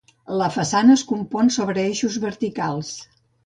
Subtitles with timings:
[0.41, 2.95] La façana es compon sobre eixos verticals.